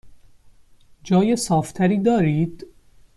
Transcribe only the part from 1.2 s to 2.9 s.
صاف تری دارید؟